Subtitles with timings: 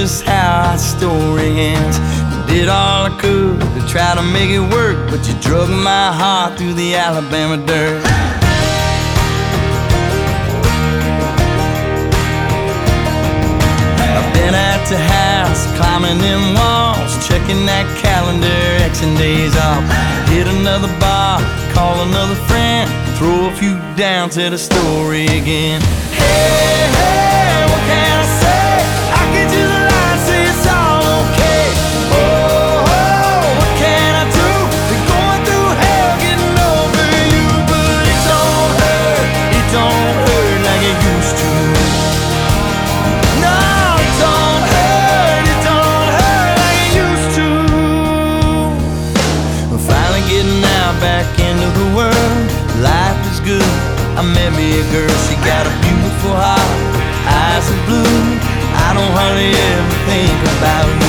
[0.00, 1.96] just how our story ends.
[2.46, 6.58] Did all I could to try to make it work, but you drug my heart
[6.58, 8.04] through the Alabama dirt.
[14.18, 19.82] I've been at the house, climbing them walls, checking that calendar, xing days off.
[20.28, 21.40] Hit another bar,
[21.72, 22.84] call another friend,
[23.16, 25.80] throw a few down to the story again.
[26.12, 27.55] Hey, hey.
[54.92, 56.80] girl, she got a beautiful heart,
[57.26, 58.22] eyes of blue.
[58.86, 61.05] I don't hardly ever think about you.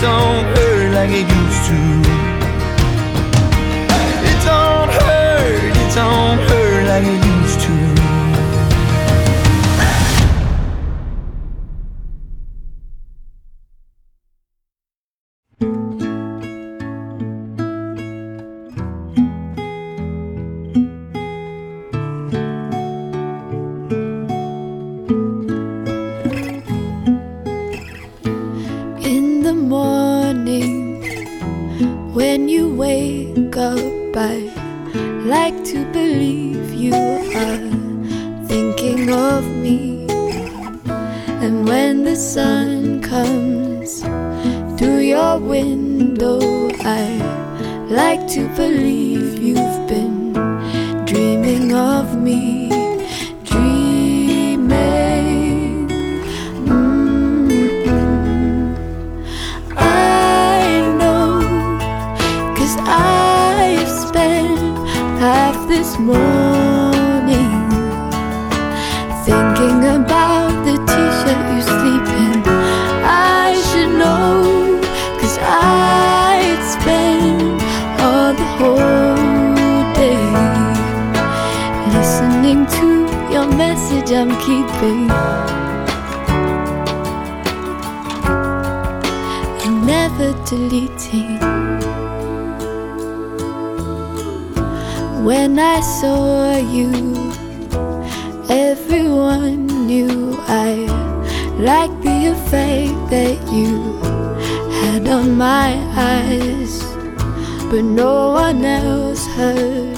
[0.00, 1.76] don't hurt like it used to.
[4.30, 7.29] It don't hurt, it don't hurt like it used to.
[84.80, 84.94] be.
[89.64, 91.38] And never deleting.
[95.24, 96.90] When I saw you,
[98.48, 100.72] everyone knew I
[101.58, 103.98] liked the effect that you
[104.80, 105.70] had on my
[106.14, 106.82] eyes.
[107.70, 109.96] But no one else heard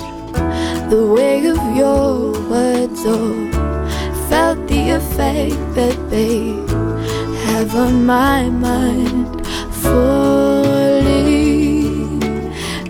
[0.90, 3.02] the way of your words.
[3.06, 3.41] Oh
[4.92, 5.58] your fake,
[6.10, 6.52] they
[7.46, 9.26] Have on my mind
[9.82, 11.22] fully.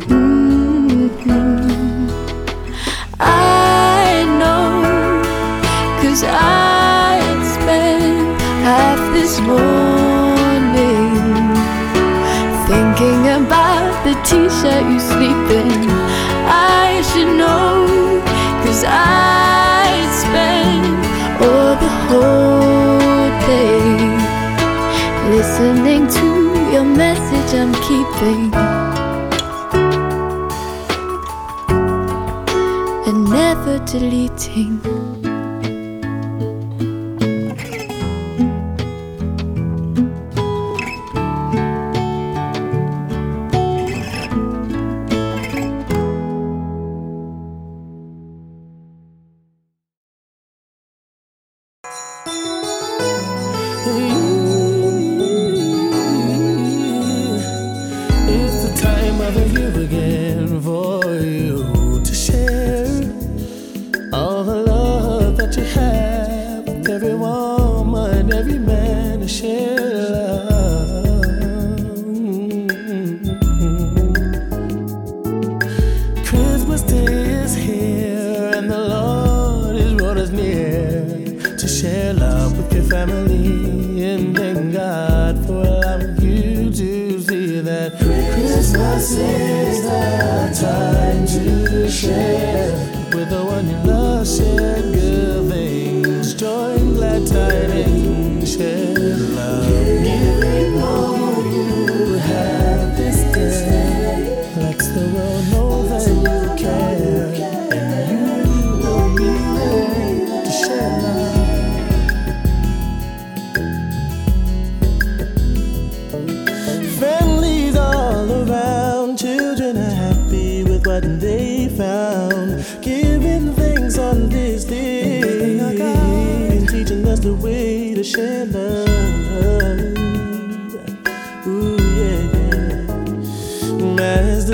[0.09, 2.09] Mm -hmm.
[3.21, 4.67] I know,
[6.01, 7.21] cause I
[7.55, 11.15] spent half this morning
[12.69, 15.01] thinking about the t shirt you
[22.09, 23.83] whole day.
[25.37, 26.29] Listening to
[26.73, 28.53] your message, I'm keeping.
[33.07, 35.02] And never deleting.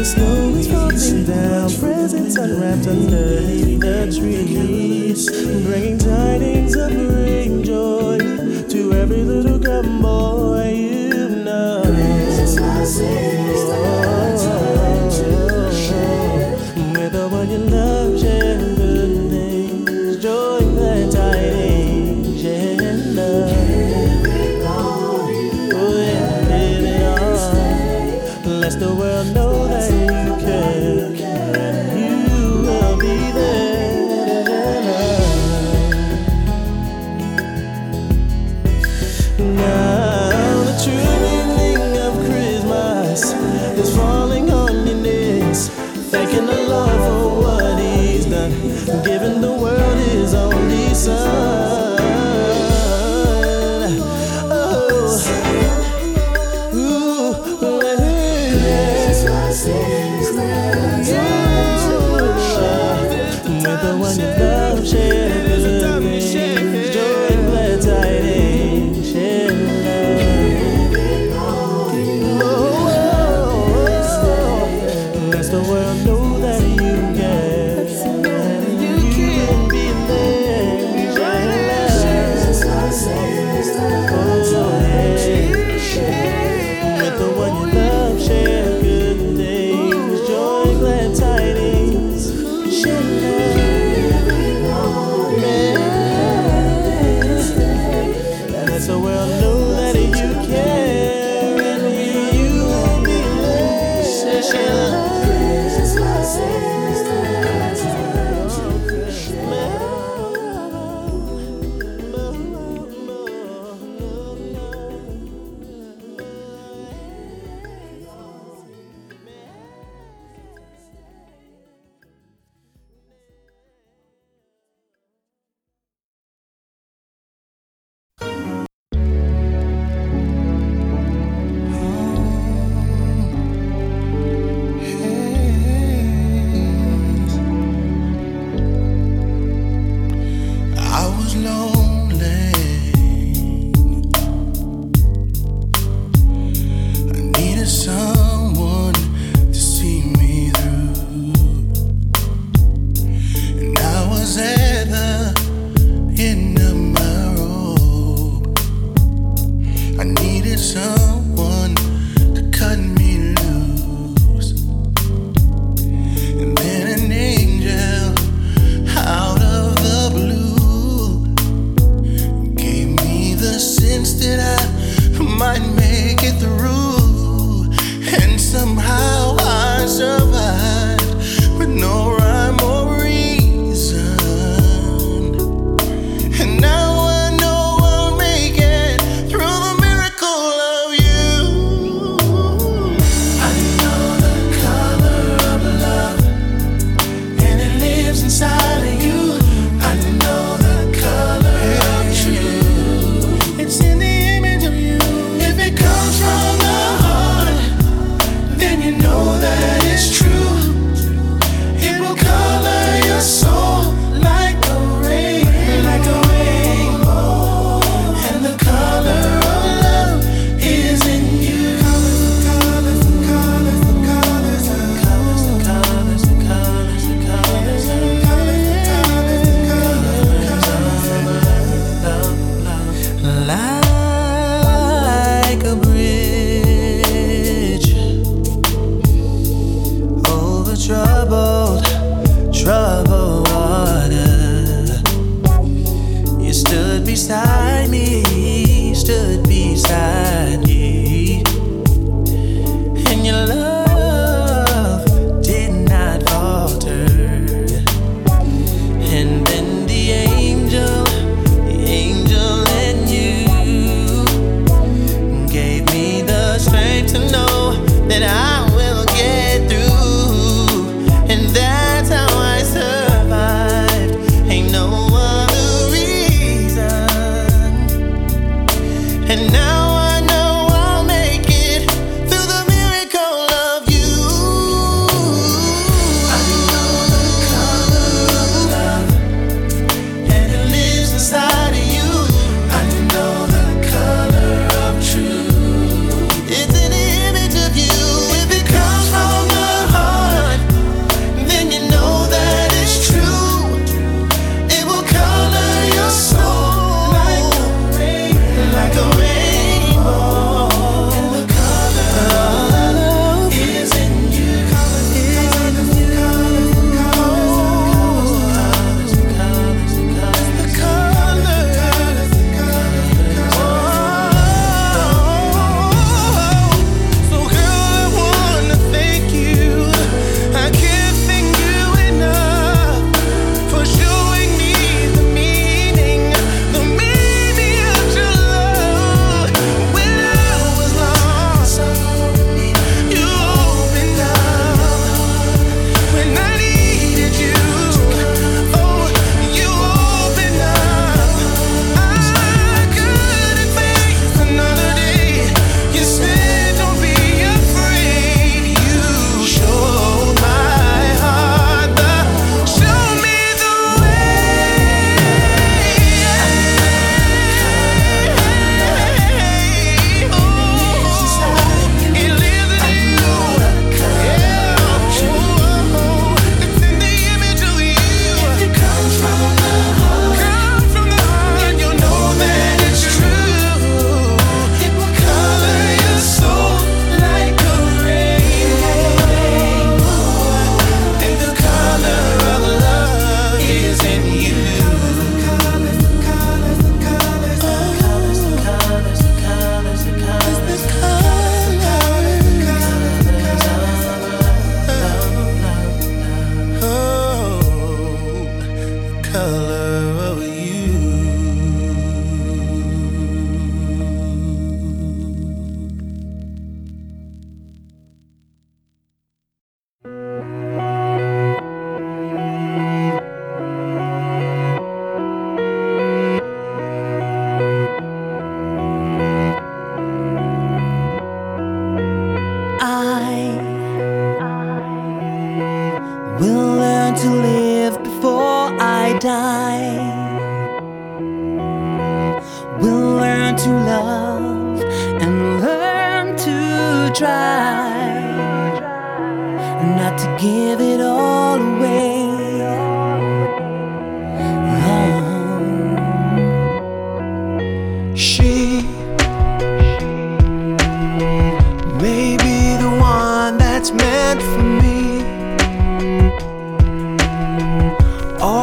[0.09, 5.31] slowly dropping down, presents unwrapped underneath the trees,
[5.67, 8.19] bringing tidings of great joy
[8.69, 11.83] to every little girl and boy you know.
[11.85, 13.38] Christmas is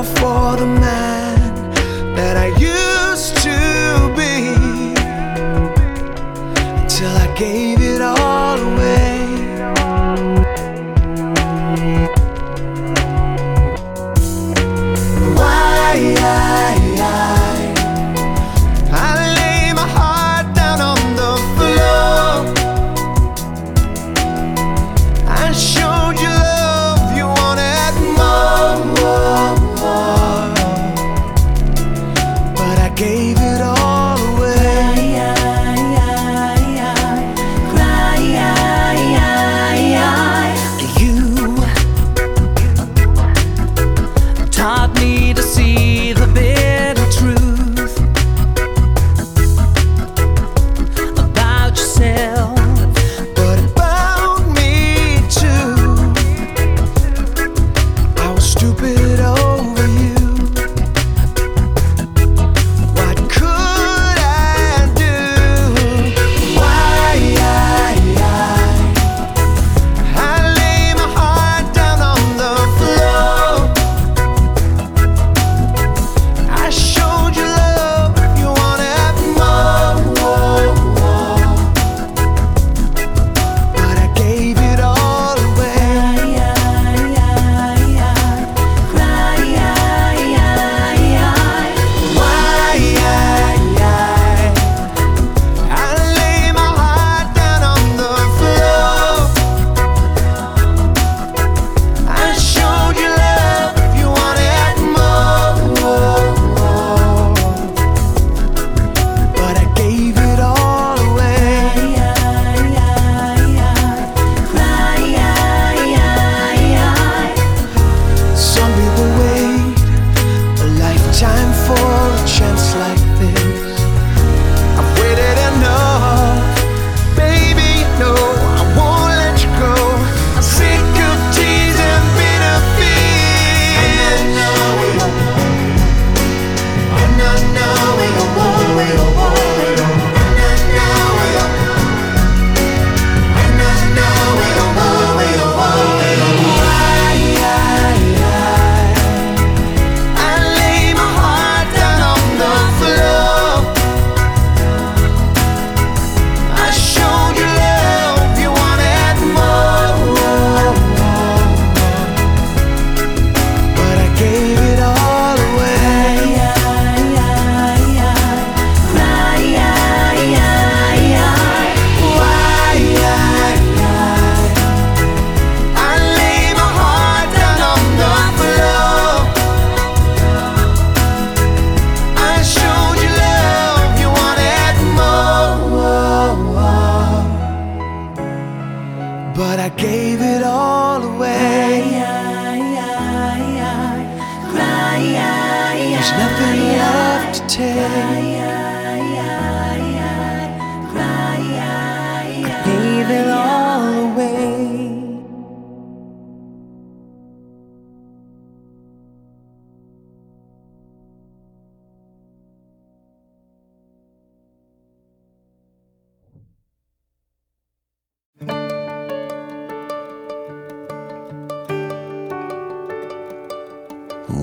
[0.06, 1.74] for the man
[2.16, 4.56] that I used to be
[6.82, 7.65] until I gave.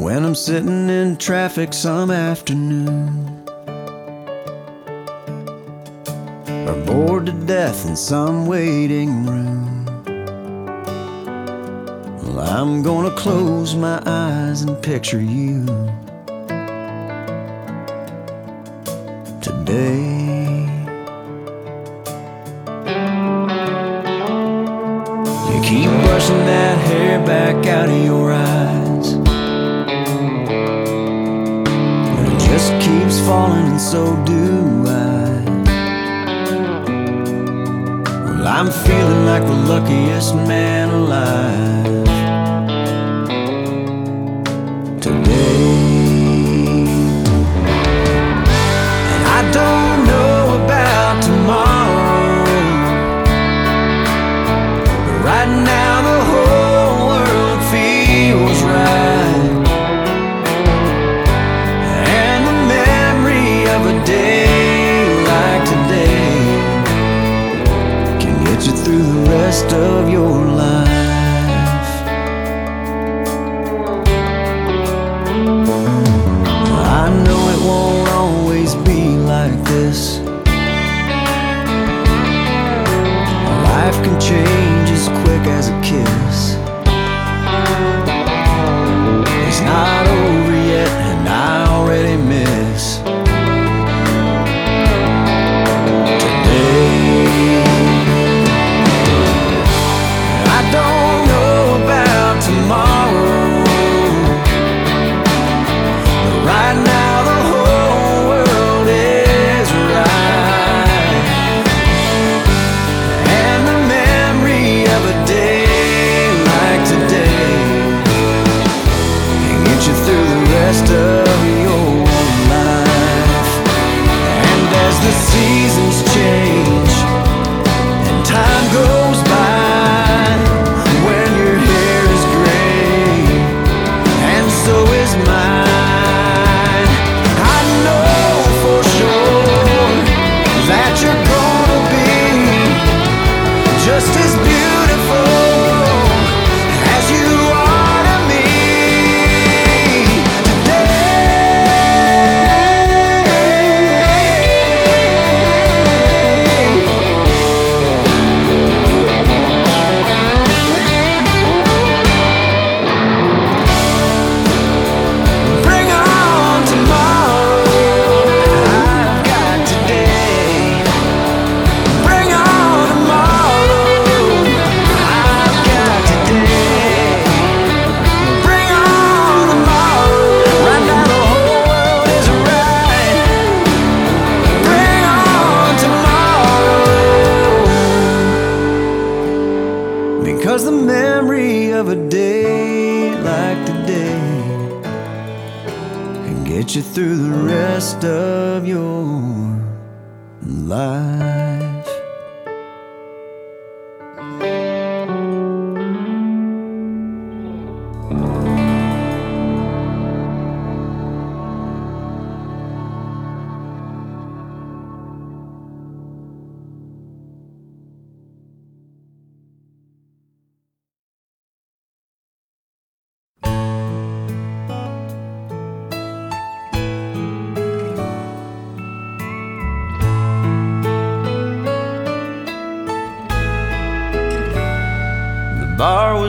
[0.03, 3.47] when I'm sitting in traffic some afternoon.
[6.67, 9.87] Or bored to death in some waiting room.
[12.25, 15.67] Well, I'm gonna close my eyes and picture you.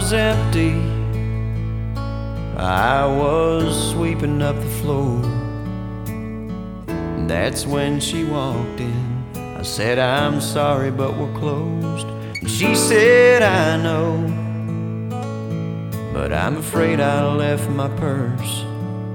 [0.04, 0.74] Was empty.
[2.58, 5.22] I was sweeping up the floor.
[7.26, 9.26] That's when she walked in.
[9.38, 12.06] I said, I'm sorry, but we're closed.
[12.42, 14.12] And she said, I know.
[16.12, 18.66] But I'm afraid I left my purse.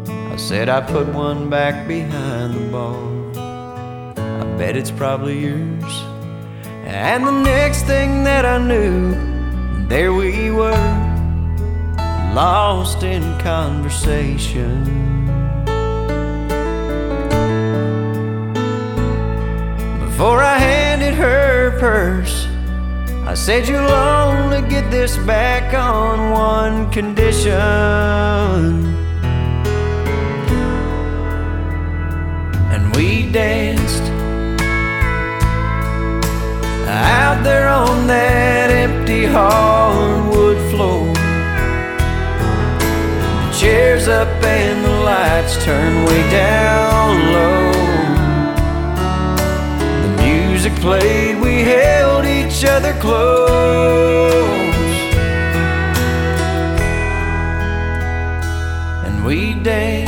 [0.09, 2.96] I said, I put one back behind the bar.
[4.16, 5.94] I bet it's probably yours.
[6.87, 9.38] And the next thing that I knew,
[9.88, 10.70] there we were,
[12.35, 14.85] lost in conversation.
[19.98, 22.46] Before I handed her purse,
[23.27, 27.53] I said, You'll only get this back on one condition.
[32.72, 34.17] And we danced
[36.88, 41.12] out there on that empty hardwood floor.
[43.44, 47.72] The chairs up and the lights turned way down low.
[50.03, 54.38] The music played, we held each other close.
[59.05, 60.08] And we danced.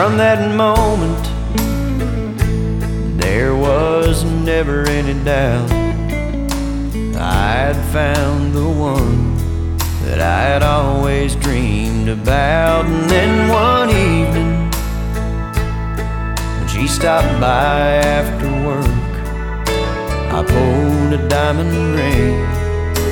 [0.00, 1.24] From that moment,
[3.20, 5.70] there was never any doubt
[7.20, 9.36] I had found the one
[10.06, 12.86] that I had always dreamed about.
[12.86, 14.70] And then one evening,
[16.56, 18.86] when she stopped by after work,
[20.32, 22.40] I pulled a diamond ring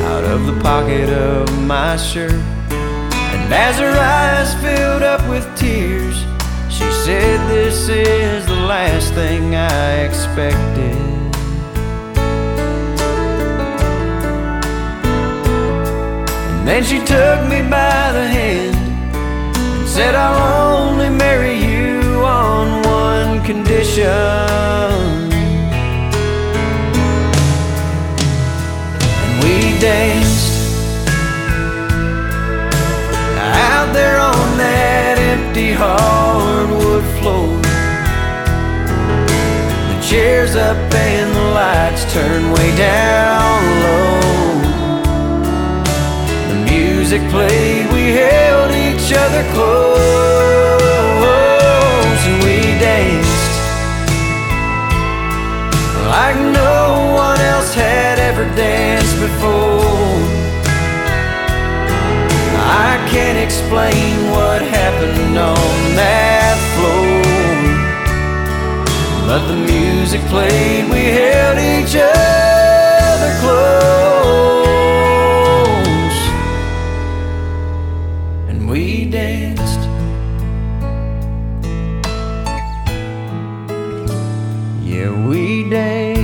[0.04, 2.32] out of the pocket of my shirt.
[2.72, 6.17] And as her eyes filled up with tears,
[7.08, 10.94] said, This is the last thing I expected.
[16.52, 18.76] And then she took me by the hand
[19.56, 20.67] and said, I'll only
[40.08, 44.20] chairs up and the lights turn way down low.
[46.48, 50.80] The music played, we held each other close
[52.24, 53.52] and we danced
[56.08, 59.84] like no one else had ever danced before.
[62.56, 66.37] I can't explain what happened on that.
[69.28, 74.58] Let the music play, we held each other close.
[78.48, 79.82] And we danced.
[84.82, 86.17] Yeah, we danced.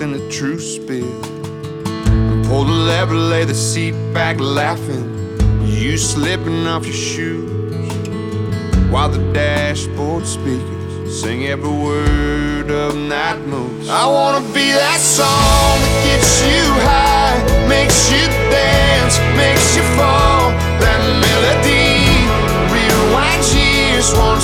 [0.00, 1.04] In a true spirit,
[2.08, 5.04] And pull the lever, lay the seat back laughing.
[5.66, 7.92] You slipping off your shoes
[8.90, 13.90] while the dashboard speakers sing every word of night moves.
[13.90, 17.36] I wanna be that song that gets you high,
[17.68, 20.48] makes you dance, makes you fall.
[20.80, 22.08] That melody
[22.72, 24.40] rewinds years, won't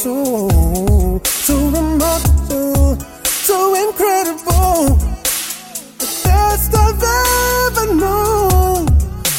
[0.00, 1.20] soul.
[1.24, 2.96] So remarkable,
[3.44, 4.96] so incredible.
[6.00, 7.04] The best I've
[7.68, 8.86] ever known.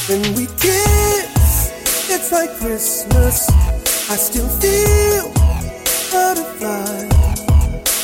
[0.07, 1.71] When we kiss,
[2.13, 3.49] it's like Christmas.
[4.13, 5.33] I still feel
[6.11, 7.09] butterflies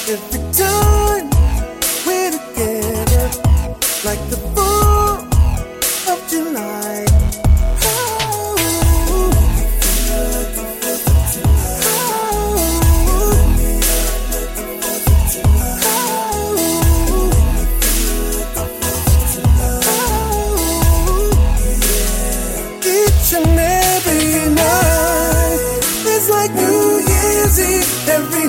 [0.10, 1.30] every time
[2.08, 3.28] we're together.
[4.04, 4.47] Like the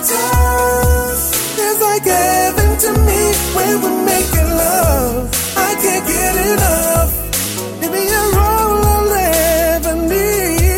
[0.01, 5.29] times feels like heaven to me when we're making love.
[5.57, 7.13] I can't get enough.
[7.81, 9.13] Give me a roll I'll
[9.75, 10.69] ever need.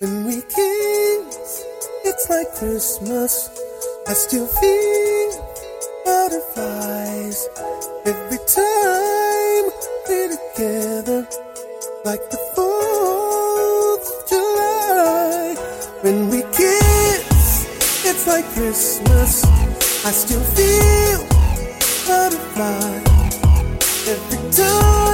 [0.00, 1.64] When we kiss,
[2.04, 3.50] it's like Christmas.
[4.06, 5.30] I still feel
[6.04, 7.48] butterflies
[8.04, 9.64] every time
[10.08, 11.26] we're together,
[12.04, 12.35] like.
[18.36, 19.44] like Christmas.
[20.04, 21.20] I still feel
[22.06, 23.00] butterfly
[24.12, 25.05] every time.